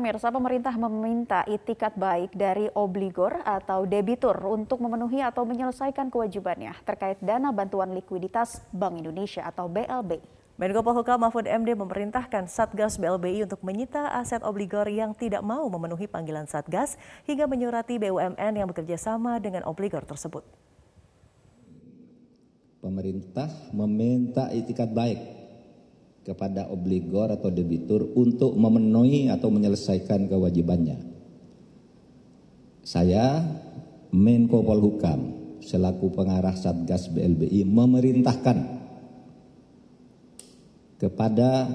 pemirsa, 0.00 0.32
pemerintah 0.32 0.72
meminta 0.80 1.44
itikat 1.44 1.92
baik 1.92 2.32
dari 2.32 2.72
obligor 2.72 3.44
atau 3.44 3.84
debitur 3.84 4.32
untuk 4.48 4.80
memenuhi 4.80 5.20
atau 5.20 5.44
menyelesaikan 5.44 6.08
kewajibannya 6.08 6.72
terkait 6.88 7.20
dana 7.20 7.52
bantuan 7.52 7.92
likuiditas 7.92 8.64
Bank 8.72 8.96
Indonesia 8.96 9.44
atau 9.44 9.68
BLB. 9.68 10.24
Menko 10.56 10.80
Polhukam 10.80 11.20
Mahfud 11.20 11.44
MD 11.44 11.76
memerintahkan 11.76 12.48
Satgas 12.48 12.96
BLBI 12.96 13.44
untuk 13.44 13.60
menyita 13.60 14.16
aset 14.16 14.40
obligor 14.40 14.88
yang 14.88 15.12
tidak 15.12 15.44
mau 15.44 15.68
memenuhi 15.68 16.08
panggilan 16.08 16.48
Satgas 16.48 16.96
hingga 17.28 17.44
menyurati 17.44 18.00
BUMN 18.00 18.56
yang 18.56 18.68
bekerja 18.72 18.96
sama 18.96 19.36
dengan 19.36 19.68
obligor 19.68 20.08
tersebut. 20.08 20.48
Pemerintah 22.80 23.52
meminta 23.76 24.48
itikat 24.48 24.88
baik 24.96 25.39
kepada 26.20 26.68
obligor 26.68 27.32
atau 27.32 27.48
debitur 27.48 28.12
untuk 28.16 28.52
memenuhi 28.54 29.32
atau 29.32 29.48
menyelesaikan 29.48 30.28
kewajibannya. 30.28 30.98
Saya 32.84 33.40
Menko 34.10 34.66
Polhukam 34.66 35.20
selaku 35.62 36.12
pengarah 36.12 36.56
Satgas 36.56 37.08
BLBI 37.12 37.62
memerintahkan 37.64 38.58
kepada 41.00 41.70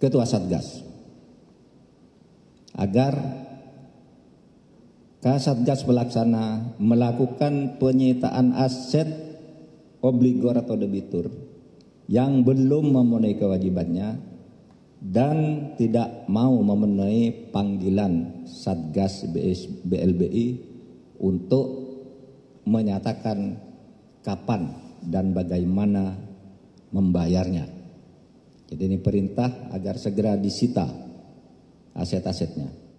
Ketua 0.00 0.24
Satgas 0.24 0.84
agar 2.76 3.14
Kasatgas 5.20 5.84
pelaksana 5.84 6.80
melakukan 6.80 7.76
penyitaan 7.76 8.56
aset 8.56 9.04
obligor 10.00 10.56
atau 10.56 10.80
debitur 10.80 11.28
yang 12.10 12.42
belum 12.42 12.90
memenuhi 12.90 13.38
kewajibannya 13.38 14.18
dan 14.98 15.36
tidak 15.78 16.26
mau 16.26 16.58
memenuhi 16.58 17.54
panggilan 17.54 18.44
Satgas 18.50 19.30
BLBI 19.86 20.46
untuk 21.22 21.66
menyatakan 22.66 23.56
kapan 24.26 24.74
dan 25.06 25.30
bagaimana 25.30 26.18
membayarnya. 26.90 27.70
Jadi 28.68 28.82
ini 28.90 28.98
perintah 28.98 29.70
agar 29.70 29.94
segera 29.94 30.34
disita 30.34 30.90
aset-asetnya. 31.94 32.89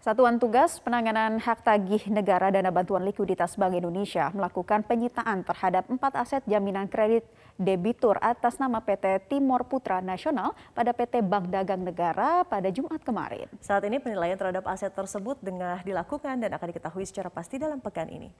Satuan 0.00 0.40
Tugas 0.40 0.80
Penanganan 0.80 1.36
Hak 1.36 1.60
Tagih 1.60 2.08
Negara 2.08 2.48
Dana 2.48 2.72
Bantuan 2.72 3.04
Likuiditas 3.04 3.52
Bank 3.60 3.76
Indonesia 3.76 4.32
melakukan 4.32 4.80
penyitaan 4.80 5.44
terhadap 5.44 5.92
empat 5.92 6.16
aset 6.16 6.40
jaminan 6.48 6.88
kredit 6.88 7.28
debitur 7.60 8.16
atas 8.24 8.56
nama 8.56 8.80
PT 8.80 9.28
Timor 9.28 9.68
Putra 9.68 10.00
Nasional 10.00 10.56
pada 10.72 10.96
PT 10.96 11.20
Bank 11.20 11.52
Dagang 11.52 11.84
Negara 11.84 12.48
pada 12.48 12.72
Jumat 12.72 13.04
kemarin. 13.04 13.44
Saat 13.60 13.84
ini 13.84 14.00
penilaian 14.00 14.40
terhadap 14.40 14.64
aset 14.72 14.88
tersebut 14.88 15.36
tengah 15.44 15.84
dilakukan 15.84 16.40
dan 16.40 16.48
akan 16.56 16.66
diketahui 16.72 17.04
secara 17.04 17.28
pasti 17.28 17.60
dalam 17.60 17.76
pekan 17.76 18.08
ini. 18.08 18.32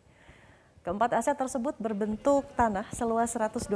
Keempat 0.81 1.13
aset 1.13 1.37
tersebut 1.37 1.77
berbentuk 1.77 2.49
tanah 2.57 2.89
seluas 2.97 3.37
124 3.37 3.69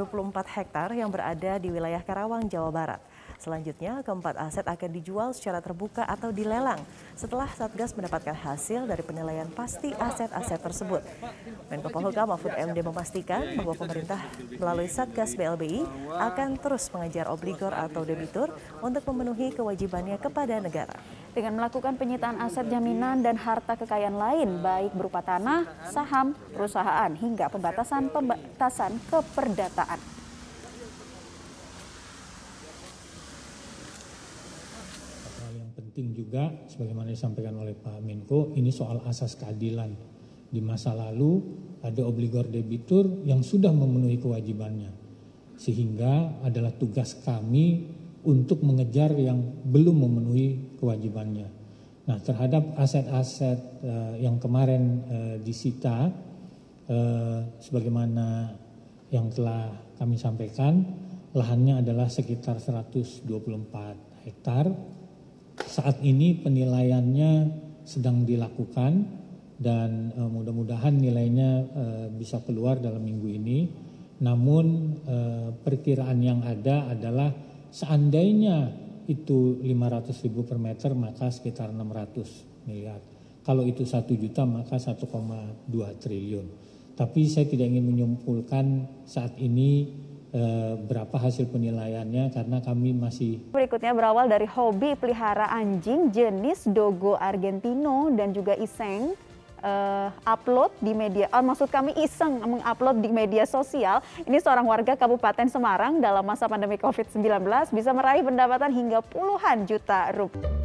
hektar 0.57 0.89
yang 0.89 1.13
berada 1.13 1.61
di 1.61 1.69
wilayah 1.69 2.01
Karawang, 2.01 2.49
Jawa 2.49 2.73
Barat. 2.73 3.01
Selanjutnya, 3.35 4.01
keempat 4.01 4.39
aset 4.39 4.65
akan 4.65 4.89
dijual 4.95 5.29
secara 5.35 5.59
terbuka 5.59 6.07
atau 6.07 6.31
dilelang 6.31 6.79
setelah 7.13 7.47
Satgas 7.51 7.93
mendapatkan 7.93 8.33
hasil 8.33 8.87
dari 8.87 9.03
penilaian 9.03 9.47
pasti 9.51 9.91
aset-aset 9.91 10.59
tersebut. 10.63 11.01
Menko 11.67 11.91
Polhukam 11.91 12.31
Mahfud 12.31 12.55
MD 12.55 12.79
memastikan 12.81 13.43
bahwa 13.59 13.75
pemerintah 13.75 14.21
melalui 14.55 14.87
Satgas 14.87 15.35
BLBI 15.35 15.83
akan 16.15 16.57
terus 16.57 16.87
mengejar 16.89 17.27
obligor 17.27 17.75
atau 17.75 18.07
debitur 18.07 18.49
untuk 18.79 19.03
memenuhi 19.11 19.51
kewajibannya 19.51 20.15
kepada 20.17 20.57
negara. 20.63 20.95
Dengan 21.35 21.59
melakukan 21.59 21.99
penyitaan 21.99 22.39
aset 22.39 22.71
jaminan 22.71 23.19
dan 23.19 23.35
harta 23.35 23.75
kekayaan 23.75 24.15
lain, 24.15 24.63
baik 24.63 24.95
berupa 24.95 25.19
tanah, 25.19 25.67
saham, 25.91 26.31
perusahaan, 26.55 27.11
hingga 27.11 27.51
pembatasan 27.51 28.07
pembatasan 28.07 28.95
keperdataan. 29.11 30.14
Penting 35.95 36.27
juga 36.27 36.51
sebagaimana 36.67 37.15
disampaikan 37.15 37.55
oleh 37.55 37.71
Pak 37.71 38.03
Menko 38.03 38.51
ini 38.59 38.67
soal 38.67 38.99
asas 39.07 39.39
keadilan. 39.39 39.95
Di 40.51 40.59
masa 40.59 40.91
lalu 40.91 41.39
ada 41.79 42.03
obligor 42.03 42.51
debitur 42.51 43.23
yang 43.23 43.39
sudah 43.39 43.71
memenuhi 43.71 44.19
kewajibannya. 44.19 44.91
Sehingga 45.55 46.43
adalah 46.43 46.75
tugas 46.75 47.15
kami 47.23 47.87
untuk 48.27 48.59
mengejar 48.67 49.15
yang 49.15 49.39
belum 49.71 50.03
memenuhi 50.03 50.75
kewajibannya. 50.83 51.47
Nah, 52.11 52.19
terhadap 52.19 52.75
aset-aset 52.75 53.59
uh, 53.79 54.19
yang 54.19 54.35
kemarin 54.35 54.99
uh, 55.07 55.35
disita 55.47 56.11
uh, 56.91 57.39
sebagaimana 57.63 58.51
yang 59.15 59.31
telah 59.31 59.71
kami 59.95 60.19
sampaikan, 60.19 60.75
lahannya 61.31 61.79
adalah 61.79 62.11
sekitar 62.11 62.59
124 62.59 63.31
hektar 64.27 64.67
saat 65.65 66.01
ini 66.05 66.37
penilaiannya 66.39 67.31
sedang 67.85 68.25
dilakukan 68.25 69.05
dan 69.55 70.11
uh, 70.17 70.27
mudah-mudahan 70.27 70.97
nilainya 70.97 71.49
uh, 71.71 72.07
bisa 72.11 72.41
keluar 72.43 72.81
dalam 72.81 73.03
minggu 73.03 73.29
ini. 73.29 73.59
Namun 74.15 74.65
uh, 75.05 75.49
perkiraan 75.59 76.19
yang 76.23 76.39
ada 76.43 76.87
adalah 76.91 77.29
seandainya 77.71 78.71
itu 79.05 79.61
500 79.61 80.25
ribu 80.25 80.47
per 80.47 80.57
meter 80.57 80.91
maka 80.97 81.29
sekitar 81.29 81.69
600 81.69 82.67
miliar. 82.67 82.99
Kalau 83.45 83.61
itu 83.61 83.85
satu 83.85 84.17
juta 84.17 84.41
maka 84.47 84.81
1,2 84.81 85.05
triliun. 86.01 86.47
Tapi 86.95 87.27
saya 87.27 87.45
tidak 87.45 87.69
ingin 87.69 87.85
menyimpulkan 87.91 88.65
saat 89.05 89.35
ini 89.37 89.85
berapa 90.85 91.15
hasil 91.15 91.47
penilaiannya 91.47 92.35
karena 92.35 92.59
kami 92.59 92.91
masih 92.91 93.39
berikutnya 93.55 93.95
berawal 93.95 94.27
dari 94.27 94.43
hobi 94.43 94.99
pelihara 94.99 95.47
anjing 95.47 96.11
jenis 96.11 96.67
Dogo 96.67 97.15
Argentino 97.15 98.11
dan 98.11 98.35
juga 98.35 98.51
Iseng 98.59 99.15
uh, 99.65 100.09
upload 100.23 100.71
di 100.77 100.93
media, 100.93 101.25
uh, 101.33 101.41
maksud 101.41 101.67
kami 101.73 101.97
iseng 101.97 102.37
mengupload 102.45 103.01
di 103.01 103.09
media 103.09 103.43
sosial. 103.49 104.05
Ini 104.23 104.37
seorang 104.37 104.65
warga 104.65 104.93
Kabupaten 104.93 105.49
Semarang 105.49 105.97
dalam 105.97 106.23
masa 106.23 106.45
pandemi 106.45 106.77
COVID-19 106.77 107.25
bisa 107.73 107.91
meraih 107.91 108.21
pendapatan 108.21 108.69
hingga 108.69 109.01
puluhan 109.01 109.65
juta 109.65 110.13
rupiah. 110.13 110.64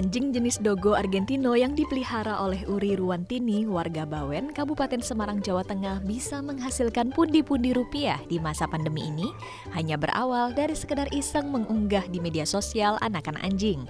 Anjing 0.00 0.32
jenis 0.32 0.56
Dogo 0.64 0.96
Argentino 0.96 1.52
yang 1.52 1.76
dipelihara 1.76 2.40
oleh 2.40 2.64
Uri 2.64 2.96
Ruantini, 2.96 3.68
warga 3.68 4.08
Bawen, 4.08 4.48
Kabupaten 4.48 5.04
Semarang, 5.04 5.44
Jawa 5.44 5.60
Tengah 5.60 6.00
bisa 6.08 6.40
menghasilkan 6.40 7.12
pundi-pundi 7.12 7.76
rupiah 7.76 8.16
di 8.24 8.40
masa 8.40 8.64
pandemi 8.64 9.12
ini 9.12 9.28
hanya 9.76 10.00
berawal 10.00 10.56
dari 10.56 10.72
sekedar 10.72 11.04
iseng 11.12 11.52
mengunggah 11.52 12.08
di 12.08 12.16
media 12.16 12.48
sosial 12.48 12.96
anakan 13.04 13.36
anjing. 13.44 13.84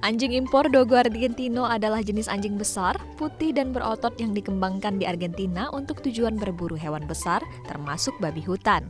Anjing 0.00 0.32
impor 0.32 0.72
Dogo 0.72 0.96
Argentino 0.96 1.68
adalah 1.68 2.00
jenis 2.00 2.32
anjing 2.32 2.56
besar, 2.56 2.96
putih 3.20 3.52
dan 3.52 3.76
berotot 3.76 4.16
yang 4.16 4.32
dikembangkan 4.32 4.96
di 4.96 5.04
Argentina 5.04 5.68
untuk 5.76 6.00
tujuan 6.00 6.40
berburu 6.40 6.80
hewan 6.80 7.04
besar, 7.04 7.44
termasuk 7.68 8.16
babi 8.16 8.40
hutan. 8.40 8.88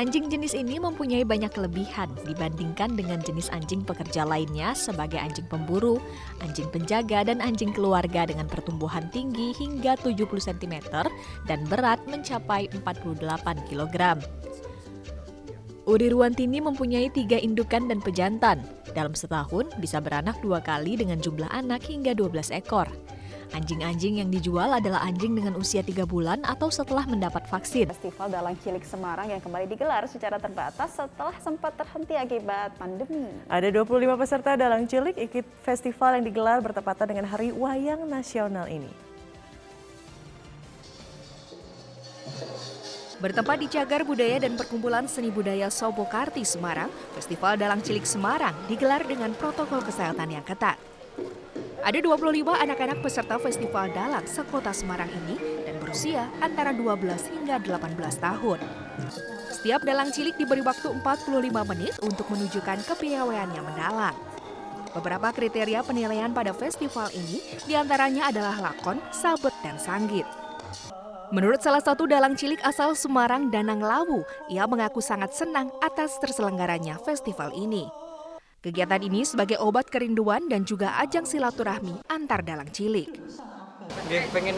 Anjing 0.00 0.32
jenis 0.32 0.56
ini 0.56 0.80
mempunyai 0.80 1.20
banyak 1.20 1.52
kelebihan 1.52 2.08
dibandingkan 2.24 2.96
dengan 2.96 3.20
jenis 3.20 3.52
anjing 3.52 3.84
pekerja 3.84 4.24
lainnya 4.24 4.72
sebagai 4.72 5.20
anjing 5.20 5.44
pemburu, 5.52 6.00
anjing 6.40 6.64
penjaga, 6.72 7.28
dan 7.28 7.44
anjing 7.44 7.76
keluarga 7.76 8.24
dengan 8.24 8.48
pertumbuhan 8.48 9.12
tinggi 9.12 9.52
hingga 9.52 10.00
70 10.00 10.24
cm 10.24 11.04
dan 11.44 11.60
berat 11.68 12.00
mencapai 12.08 12.72
48 12.72 13.68
kg. 13.68 14.16
Uri 15.82 16.08
Ruantini 16.08 16.62
mempunyai 16.62 17.12
tiga 17.12 17.36
indukan 17.36 17.90
dan 17.90 18.00
pejantan. 18.00 18.64
Dalam 18.96 19.12
setahun 19.12 19.76
bisa 19.76 20.00
beranak 20.00 20.40
dua 20.40 20.64
kali 20.64 20.96
dengan 20.96 21.20
jumlah 21.20 21.50
anak 21.52 21.84
hingga 21.84 22.16
12 22.16 22.54
ekor. 22.54 22.88
Anjing-anjing 23.52 24.24
yang 24.24 24.32
dijual 24.32 24.72
adalah 24.72 25.04
anjing 25.04 25.36
dengan 25.36 25.60
usia 25.60 25.84
tiga 25.84 26.08
bulan 26.08 26.40
atau 26.40 26.72
setelah 26.72 27.04
mendapat 27.04 27.44
vaksin. 27.52 27.84
Festival 27.92 28.32
Dalang 28.32 28.56
Cilik 28.64 28.80
Semarang 28.80 29.28
yang 29.28 29.44
kembali 29.44 29.68
digelar 29.68 30.08
secara 30.08 30.40
terbatas 30.40 30.96
setelah 30.96 31.36
sempat 31.36 31.76
terhenti 31.76 32.16
akibat 32.16 32.72
pandemi. 32.80 33.28
Ada 33.52 33.68
25 33.68 34.16
peserta 34.16 34.56
Dalang 34.56 34.88
Cilik 34.88 35.20
ikut 35.20 35.44
festival 35.60 36.16
yang 36.16 36.24
digelar 36.24 36.64
bertepatan 36.64 37.12
dengan 37.12 37.28
Hari 37.28 37.52
Wayang 37.52 38.08
Nasional 38.08 38.72
ini. 38.72 38.88
Bertempat 43.20 43.56
di 43.60 43.68
Cagar 43.68 44.02
Budaya 44.02 44.42
dan 44.42 44.56
Perkumpulan 44.56 45.04
Seni 45.06 45.28
Budaya 45.28 45.68
Sobokarti 45.68 46.42
Semarang, 46.42 46.88
Festival 47.14 47.60
Dalang 47.60 47.84
Cilik 47.84 48.08
Semarang 48.08 48.56
digelar 48.66 49.04
dengan 49.04 49.36
protokol 49.36 49.84
kesehatan 49.84 50.40
yang 50.40 50.42
ketat. 50.42 50.91
Ada 51.82 51.98
25 51.98 52.46
anak-anak 52.46 53.02
peserta 53.02 53.42
Festival 53.42 53.90
Dalang 53.90 54.22
sekota 54.22 54.70
Semarang 54.70 55.10
ini 55.10 55.34
dan 55.66 55.82
berusia 55.82 56.30
antara 56.38 56.70
12 56.70 57.34
hingga 57.34 57.58
18 57.58 57.98
tahun. 58.22 58.62
Setiap 59.50 59.82
dalang 59.82 60.14
cilik 60.14 60.38
diberi 60.38 60.62
waktu 60.62 60.94
45 61.02 61.42
menit 61.74 61.98
untuk 62.06 62.30
menunjukkan 62.30 62.86
kepiawaiannya 62.86 63.62
mendalang. 63.66 64.14
Beberapa 64.94 65.34
kriteria 65.34 65.82
penilaian 65.82 66.30
pada 66.30 66.54
festival 66.54 67.10
ini 67.18 67.42
di 67.66 67.74
antaranya 67.74 68.30
adalah 68.30 68.54
lakon, 68.62 69.02
sabet, 69.10 69.54
dan 69.66 69.74
sanggit. 69.74 70.24
Menurut 71.34 71.66
salah 71.66 71.82
satu 71.82 72.06
dalang 72.06 72.38
cilik 72.38 72.62
asal 72.62 72.94
Semarang, 72.94 73.50
Danang 73.50 73.82
Lawu, 73.82 74.22
ia 74.46 74.70
mengaku 74.70 75.02
sangat 75.02 75.34
senang 75.34 75.74
atas 75.82 76.14
terselenggaranya 76.22 77.00
festival 77.02 77.50
ini. 77.58 78.01
Kegiatan 78.62 79.02
ini 79.02 79.26
sebagai 79.26 79.58
obat 79.58 79.90
kerinduan 79.90 80.46
dan 80.46 80.62
juga 80.62 80.94
ajang 81.02 81.26
silaturahmi 81.26 82.06
antar 82.06 82.46
dalang 82.46 82.70
cilik. 82.70 83.10
Dia 84.06 84.22
pengen 84.30 84.54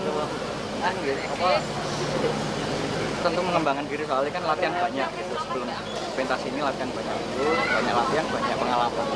ah, 0.84 0.92
gitu, 0.92 1.24
apa, 1.24 1.64
tentu 3.24 3.40
mengembangkan 3.40 3.88
diri 3.88 4.04
soalnya 4.04 4.36
kan 4.36 4.44
latihan 4.44 4.76
banyak 4.76 5.08
gitu. 5.08 5.32
Sebelum 5.40 5.68
pentas 6.20 6.36
ini 6.44 6.60
latihan 6.60 6.92
banyak 6.92 7.16
dulu 7.16 7.52
banyak 7.56 7.94
latihan 7.96 8.26
banyak 8.28 8.56
pengalaman. 8.60 9.06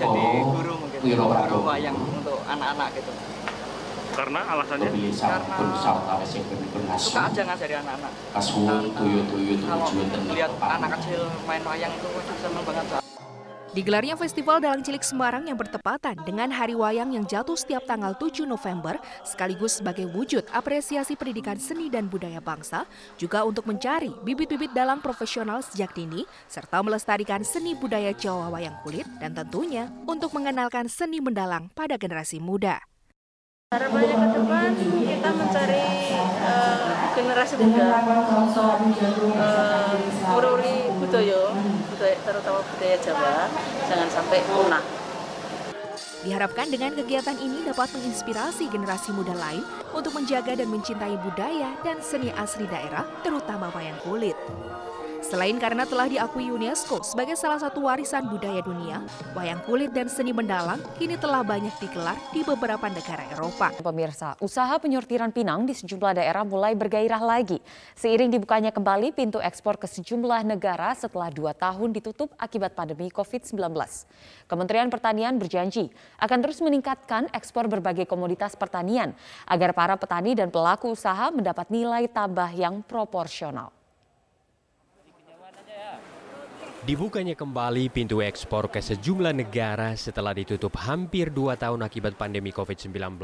Jadi 0.00 0.24
guru 0.40 0.72
mungkin 0.80 0.98
guru 1.04 1.60
wayang 1.68 1.96
untuk 2.00 2.40
anak-anak 2.48 2.88
gitu. 2.96 3.12
Karena 4.16 4.40
alasannya? 4.48 4.88
Karena 4.96 6.96
suka 6.96 7.20
aja 7.28 7.40
ngajari 7.52 7.74
anak-anak. 7.84 8.12
Kalau 8.32 8.80
lihat 10.32 10.56
anak 10.56 10.88
kecil 10.96 11.28
main 11.44 11.60
wayang 11.68 11.92
itu 11.92 12.08
seneng 12.40 12.64
banget 12.64 13.09
Digelarnya 13.70 14.18
Festival 14.18 14.58
Dalang 14.58 14.82
Cilik 14.82 15.06
Semarang 15.06 15.46
yang 15.46 15.54
bertepatan 15.54 16.18
dengan 16.26 16.50
Hari 16.50 16.74
Wayang 16.74 17.14
yang 17.14 17.22
jatuh 17.22 17.54
setiap 17.54 17.86
tanggal 17.86 18.18
7 18.18 18.42
November 18.42 18.98
sekaligus 19.22 19.78
sebagai 19.78 20.10
wujud 20.10 20.42
apresiasi 20.50 21.14
pendidikan 21.14 21.54
seni 21.54 21.86
dan 21.86 22.10
budaya 22.10 22.42
bangsa 22.42 22.82
juga 23.14 23.46
untuk 23.46 23.70
mencari 23.70 24.10
bibit-bibit 24.26 24.74
dalang 24.74 24.98
profesional 24.98 25.62
sejak 25.62 25.94
dini 25.94 26.26
serta 26.50 26.82
melestarikan 26.82 27.46
seni 27.46 27.78
budaya 27.78 28.10
Jawa 28.10 28.50
wayang 28.50 28.74
kulit 28.82 29.06
dan 29.22 29.38
tentunya 29.38 29.86
untuk 30.02 30.34
mengenalkan 30.34 30.90
seni 30.90 31.22
mendalang 31.22 31.70
pada 31.70 31.94
generasi 31.94 32.42
muda. 32.42 32.82
Harapannya 33.70 34.18
ke 34.18 34.28
depan 34.34 34.74
kita 34.82 35.30
mencari 35.30 35.86
uh, 36.42 37.14
generasi 37.14 37.54
muda, 37.54 38.02
uh, 39.38 39.94
budaya 40.98 41.38
terutama 42.00 42.64
budaya 42.64 42.96
Jawa, 43.04 43.48
jangan 43.84 44.08
sampai 44.08 44.40
punah. 44.48 44.84
Diharapkan 46.20 46.68
dengan 46.68 46.92
kegiatan 46.92 47.36
ini 47.40 47.64
dapat 47.64 47.88
menginspirasi 47.96 48.68
generasi 48.68 49.08
muda 49.16 49.32
lain 49.32 49.64
untuk 49.96 50.12
menjaga 50.12 50.52
dan 50.52 50.68
mencintai 50.68 51.16
budaya 51.16 51.72
dan 51.80 51.96
seni 52.04 52.28
asli 52.36 52.68
daerah, 52.68 53.08
terutama 53.24 53.72
wayang 53.72 53.96
kulit. 54.04 54.36
Selain 55.30 55.54
karena 55.62 55.86
telah 55.86 56.10
diakui 56.10 56.50
UNESCO 56.50 57.06
sebagai 57.06 57.38
salah 57.38 57.62
satu 57.62 57.86
warisan 57.86 58.26
budaya 58.26 58.66
dunia, 58.66 58.98
wayang 59.30 59.62
kulit 59.62 59.94
dan 59.94 60.10
seni 60.10 60.34
mendalang 60.34 60.82
kini 60.98 61.14
telah 61.14 61.46
banyak 61.46 61.70
digelar 61.78 62.18
di 62.34 62.42
beberapa 62.42 62.90
negara 62.90 63.22
Eropa. 63.30 63.70
Pemirsa, 63.78 64.34
usaha 64.42 64.74
penyortiran 64.82 65.30
pinang 65.30 65.70
di 65.70 65.78
sejumlah 65.78 66.18
daerah 66.18 66.42
mulai 66.42 66.74
bergairah 66.74 67.22
lagi. 67.22 67.62
Seiring 67.94 68.34
dibukanya 68.34 68.74
kembali 68.74 69.14
pintu 69.14 69.38
ekspor 69.38 69.78
ke 69.78 69.86
sejumlah 69.86 70.42
negara 70.42 70.98
setelah 70.98 71.30
dua 71.30 71.54
tahun 71.54 71.94
ditutup 71.94 72.34
akibat 72.34 72.74
pandemi 72.74 73.06
COVID-19. 73.06 73.54
Kementerian 74.50 74.90
Pertanian 74.90 75.38
berjanji 75.38 75.94
akan 76.18 76.38
terus 76.42 76.58
meningkatkan 76.58 77.30
ekspor 77.30 77.70
berbagai 77.70 78.10
komoditas 78.10 78.58
pertanian 78.58 79.14
agar 79.46 79.78
para 79.78 79.94
petani 79.94 80.34
dan 80.34 80.50
pelaku 80.50 80.90
usaha 80.90 81.30
mendapat 81.30 81.70
nilai 81.70 82.10
tambah 82.10 82.50
yang 82.50 82.82
proporsional. 82.82 83.79
Dibukanya 86.80 87.36
kembali 87.36 87.92
pintu 87.92 88.24
ekspor 88.24 88.72
ke 88.72 88.80
sejumlah 88.80 89.36
negara 89.36 89.92
setelah 90.00 90.32
ditutup 90.32 90.72
hampir 90.80 91.28
dua 91.28 91.52
tahun 91.52 91.84
akibat 91.84 92.16
pandemi 92.16 92.56
COVID-19. 92.56 93.20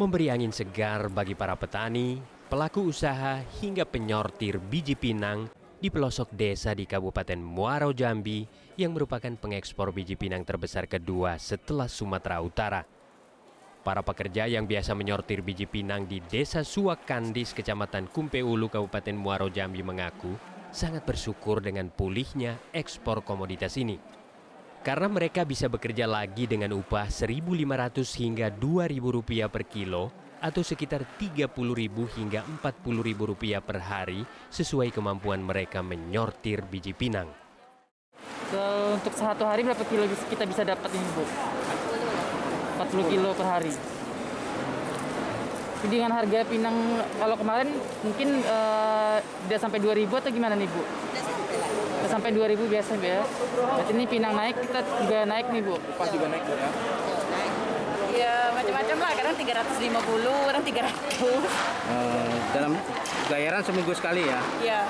Memberi 0.00 0.32
angin 0.32 0.48
segar 0.48 1.12
bagi 1.12 1.36
para 1.36 1.60
petani, 1.60 2.24
pelaku 2.48 2.88
usaha 2.88 3.44
hingga 3.60 3.84
penyortir 3.84 4.56
biji 4.56 4.96
pinang 4.96 5.52
di 5.76 5.92
pelosok 5.92 6.32
desa 6.32 6.72
di 6.72 6.88
Kabupaten 6.88 7.36
Muaro 7.36 7.92
Jambi 7.92 8.48
yang 8.80 8.96
merupakan 8.96 9.36
pengekspor 9.36 9.92
biji 9.92 10.16
pinang 10.16 10.48
terbesar 10.48 10.88
kedua 10.88 11.36
setelah 11.36 11.84
Sumatera 11.84 12.40
Utara. 12.40 12.80
Para 13.84 14.00
pekerja 14.00 14.48
yang 14.48 14.64
biasa 14.64 14.96
menyortir 14.96 15.44
biji 15.44 15.68
pinang 15.68 16.08
di 16.08 16.24
Desa 16.24 16.64
Suakandis, 16.64 17.52
Kecamatan 17.52 18.08
Kumpeulu, 18.08 18.72
Kabupaten 18.72 19.12
Muaro 19.12 19.52
Jambi 19.52 19.84
mengaku 19.84 20.53
sangat 20.74 21.06
bersyukur 21.06 21.62
dengan 21.62 21.86
pulihnya 21.94 22.58
ekspor 22.74 23.22
komoditas 23.22 23.78
ini. 23.78 23.96
Karena 24.84 25.08
mereka 25.08 25.46
bisa 25.46 25.70
bekerja 25.70 26.04
lagi 26.04 26.44
dengan 26.44 26.76
upah 26.76 27.08
1.500 27.08 27.40
hingga 28.20 28.52
2.000 28.52 29.00
rupiah 29.00 29.48
per 29.48 29.64
kilo 29.64 30.12
atau 30.44 30.60
sekitar 30.60 31.08
30.000 31.16 31.48
hingga 32.20 32.44
40.000 32.60 33.30
rupiah 33.32 33.64
per 33.64 33.80
hari 33.80 34.28
sesuai 34.52 34.92
kemampuan 34.92 35.40
mereka 35.40 35.80
menyortir 35.80 36.60
biji 36.68 36.92
pinang. 36.92 37.32
Untuk 38.92 39.16
satu 39.16 39.48
hari 39.48 39.64
berapa 39.64 39.88
kilo 39.88 40.04
kita 40.04 40.44
bisa 40.44 40.68
dapat 40.68 40.90
ini 40.92 41.08
Bu? 41.16 41.24
40 42.84 43.08
kilo 43.08 43.30
per 43.32 43.46
hari 43.46 43.72
dengan 45.88 46.10
harga 46.16 46.40
pinang 46.48 46.76
kalau 47.20 47.36
kemarin 47.36 47.68
mungkin 48.00 48.40
uh, 48.48 49.18
udah 49.20 49.58
sampai 49.60 49.78
2000 49.80 50.08
atau 50.08 50.30
gimana 50.32 50.54
nih 50.56 50.68
Bu? 50.68 50.82
Udah 52.00 52.10
sampai 52.10 52.30
2000 52.32 52.72
biasa 52.72 52.92
ya. 53.00 53.22
Berarti 53.24 53.92
ini 53.92 54.04
pinang 54.08 54.32
naik 54.36 54.56
kita 54.60 54.80
juga 55.04 55.18
naik 55.28 55.46
nih 55.52 55.62
Bu. 55.64 55.76
Pas 55.96 56.08
juga 56.08 56.26
naik 56.28 56.44
ya. 56.44 56.70
Ya 58.14 58.34
macam-macam 58.54 58.96
lah, 59.02 59.12
kadang 59.18 59.34
350, 59.34 60.46
kadang 60.46 60.62
300. 60.62 60.86
Uh, 61.26 62.34
dalam 62.54 62.72
gayaran 63.26 63.62
seminggu 63.66 63.90
sekali 63.90 64.22
ya? 64.22 64.38
Iya. 64.62 64.80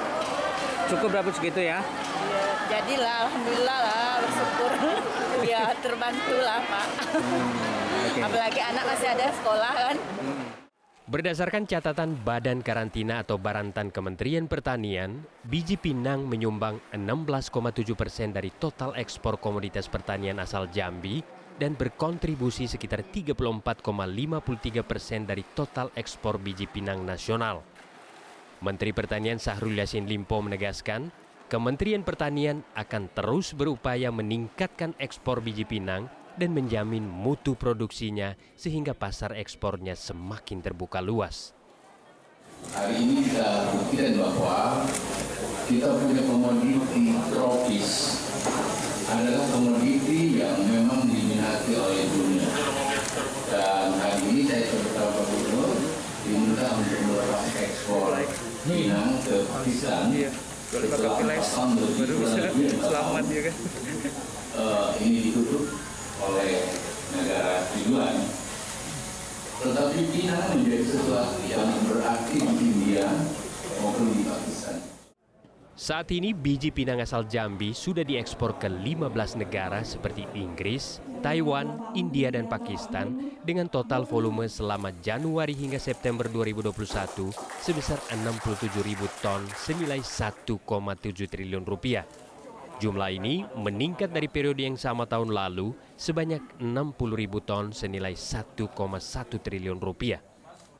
Cukup 0.92 1.08
berapa 1.08 1.32
segitu 1.32 1.64
ya? 1.64 1.80
Iya, 1.80 2.44
jadilah 2.68 3.16
alhamdulillah 3.24 3.78
lah, 3.80 4.12
bersyukur. 4.20 4.70
ya 5.50 5.72
terbantu 5.80 6.36
lah 6.44 6.60
Pak. 6.68 6.86
Hmm, 7.16 7.50
okay. 8.12 8.22
Apalagi 8.28 8.60
anak 8.60 8.84
masih 8.92 9.08
ada 9.08 9.26
sekolah 9.32 9.72
kan. 9.72 9.96
Hmm. 9.96 10.43
Berdasarkan 11.04 11.68
catatan 11.68 12.16
Badan 12.24 12.64
Karantina 12.64 13.20
atau 13.20 13.36
Barantan 13.36 13.92
Kementerian 13.92 14.48
Pertanian, 14.48 15.20
biji 15.44 15.76
pinang 15.76 16.24
menyumbang 16.24 16.80
16,7 16.96 17.92
persen 17.92 18.32
dari 18.32 18.48
total 18.48 18.96
ekspor 18.96 19.36
komoditas 19.36 19.84
pertanian 19.84 20.40
asal 20.40 20.64
Jambi 20.72 21.20
dan 21.60 21.76
berkontribusi 21.76 22.64
sekitar 22.64 23.04
34,53 23.04 23.36
persen 24.80 25.28
dari 25.28 25.44
total 25.52 25.92
ekspor 25.92 26.40
biji 26.40 26.64
pinang 26.72 27.04
nasional. 27.04 27.60
Menteri 28.64 28.96
Pertanian 28.96 29.36
Sahrul 29.36 29.76
Yassin 29.76 30.08
Limpo 30.08 30.40
menegaskan, 30.40 31.12
Kementerian 31.52 32.00
Pertanian 32.00 32.64
akan 32.72 33.12
terus 33.12 33.52
berupaya 33.52 34.08
meningkatkan 34.08 34.96
ekspor 34.96 35.44
biji 35.44 35.68
pinang 35.68 36.08
dan 36.34 36.50
menjamin 36.50 37.06
mutu 37.06 37.54
produksinya 37.54 38.34
sehingga 38.58 38.94
pasar 38.94 39.38
ekspornya 39.38 39.94
semakin 39.94 40.58
terbuka 40.62 40.98
luas. 40.98 41.54
Hari 42.74 42.96
ini 42.96 43.28
kita 43.28 43.70
buktikan 43.76 44.12
bahwa 44.18 44.88
kita 45.68 45.88
punya 46.00 46.22
komoditi 46.24 47.12
tropis 47.28 47.88
adalah 49.04 49.44
komoditi 49.52 50.40
yang 50.40 50.58
memang 50.64 51.04
diminati 51.06 51.72
oleh 51.76 52.08
dunia. 52.08 52.48
Dan 53.52 53.94
hari 54.00 54.22
ini 54.32 54.42
saya 54.48 54.64
sebagai 54.64 54.96
Bapak 54.96 55.24
Gubernur 55.28 55.76
diminta 56.24 56.66
untuk 56.72 57.00
melepas 57.04 57.42
ekspor 57.52 58.16
Minang 58.64 59.20
ke 59.20 59.44
Pakistan 59.44 60.08
setelah 60.72 61.36
tahun 61.36 61.68
2020 61.76 62.80
selamat 62.80 63.24
ya 63.28 63.40
kan. 63.44 63.56
Uh, 64.54 64.88
ini 65.04 65.30
ditutup 65.30 65.83
oleh 66.22 66.62
negara 67.14 67.66
tujuan. 67.74 68.14
Tetapi 69.64 70.00
China 70.12 70.38
menjadi 70.52 70.84
sesuatu 70.84 71.40
yang 71.48 71.66
berarti 71.88 72.36
di 72.36 72.64
India 72.68 73.06
maupun 73.80 74.12
di 74.12 74.22
Pakistan. 74.26 74.94
Saat 75.74 76.14
ini 76.14 76.30
biji 76.30 76.70
pinang 76.70 77.02
asal 77.02 77.26
Jambi 77.26 77.74
sudah 77.74 78.06
diekspor 78.06 78.62
ke 78.62 78.70
15 78.70 79.10
negara 79.42 79.82
seperti 79.82 80.22
Inggris, 80.38 81.02
Taiwan, 81.18 81.90
India, 81.98 82.30
dan 82.30 82.46
Pakistan 82.46 83.34
dengan 83.42 83.66
total 83.66 84.06
volume 84.06 84.46
selama 84.46 84.94
Januari 85.02 85.50
hingga 85.50 85.82
September 85.82 86.30
2021 86.30 87.34
sebesar 87.58 87.98
67 88.06 88.70
ribu 88.86 89.10
ton 89.18 89.42
senilai 89.58 89.98
1,7 89.98 90.62
triliun 91.26 91.66
rupiah. 91.66 92.06
Jumlah 92.82 93.10
ini 93.14 93.46
meningkat 93.54 94.10
dari 94.10 94.26
periode 94.26 94.66
yang 94.66 94.74
sama 94.74 95.06
tahun 95.06 95.30
lalu 95.30 95.78
sebanyak 95.94 96.42
60 96.58 96.90
ribu 97.14 97.38
ton 97.38 97.70
senilai 97.70 98.18
1,1 98.18 98.66
triliun 99.38 99.78
rupiah. 99.78 100.33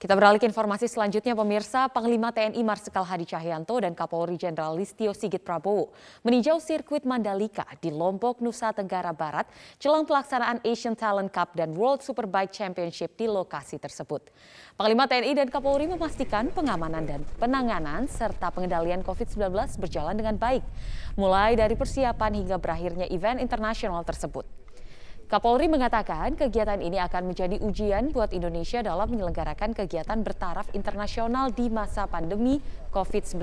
Kita 0.05 0.21
beralih 0.21 0.37
ke 0.37 0.45
informasi 0.45 0.85
selanjutnya, 0.85 1.33
pemirsa 1.33 1.89
Panglima 1.89 2.29
TNI 2.29 2.61
Marsikal 2.61 3.09
Hadi 3.09 3.25
Cahyanto 3.25 3.81
dan 3.81 3.97
Kapolri 3.97 4.37
Jenderal 4.37 4.77
Listio 4.77 5.17
Sigit 5.17 5.41
Prabowo 5.41 5.97
meninjau 6.21 6.61
sirkuit 6.61 7.09
Mandalika 7.09 7.65
di 7.81 7.89
Lombok, 7.89 8.45
Nusa 8.45 8.69
Tenggara 8.77 9.17
Barat 9.17 9.49
jelang 9.81 10.05
pelaksanaan 10.05 10.61
Asian 10.61 10.93
Talent 10.93 11.33
Cup 11.33 11.57
dan 11.57 11.73
World 11.73 12.05
Superbike 12.05 12.53
Championship 12.53 13.17
di 13.17 13.25
lokasi 13.25 13.81
tersebut. 13.81 14.29
Panglima 14.77 15.09
TNI 15.09 15.41
dan 15.41 15.49
Kapolri 15.49 15.89
memastikan 15.89 16.53
pengamanan 16.53 17.09
dan 17.09 17.25
penanganan 17.41 18.05
serta 18.05 18.53
pengendalian 18.53 19.01
COVID-19 19.01 19.57
berjalan 19.81 20.21
dengan 20.21 20.37
baik, 20.37 20.69
mulai 21.17 21.57
dari 21.57 21.81
persiapan 21.81 22.45
hingga 22.45 22.61
berakhirnya 22.61 23.09
event 23.09 23.41
internasional 23.41 24.05
tersebut. 24.05 24.64
Kapolri 25.35 25.67
mengatakan 25.67 26.39
kegiatan 26.39 26.79
ini 26.79 26.95
akan 27.03 27.35
menjadi 27.35 27.59
ujian 27.59 28.15
buat 28.15 28.31
Indonesia 28.31 28.87
dalam 28.87 29.11
menyelenggarakan 29.11 29.75
kegiatan 29.75 30.23
bertaraf 30.23 30.71
internasional 30.79 31.51
di 31.51 31.67
masa 31.75 32.07
pandemi 32.07 32.63
COVID-19. 32.95 33.43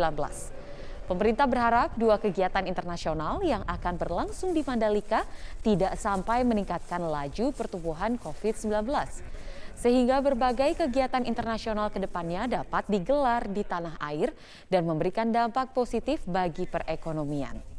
Pemerintah 1.11 1.51
berharap 1.51 1.91
dua 1.99 2.15
kegiatan 2.15 2.63
internasional 2.63 3.43
yang 3.43 3.67
akan 3.67 3.99
berlangsung 3.99 4.55
di 4.55 4.63
Mandalika 4.63 5.27
tidak 5.67 5.99
sampai 5.99 6.47
meningkatkan 6.47 7.03
laju 7.03 7.51
pertumbuhan 7.51 8.15
COVID-19 8.23 8.87
sehingga 9.75 10.23
berbagai 10.23 10.79
kegiatan 10.87 11.27
internasional 11.27 11.91
ke 11.91 11.99
depannya 11.99 12.47
dapat 12.47 12.87
digelar 12.87 13.51
di 13.51 13.67
tanah 13.67 13.99
air 13.99 14.31
dan 14.71 14.87
memberikan 14.87 15.27
dampak 15.27 15.75
positif 15.75 16.23
bagi 16.23 16.63
perekonomian. 16.71 17.70